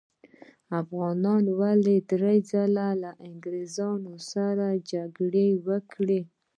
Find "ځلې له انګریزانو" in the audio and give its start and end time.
2.51-4.13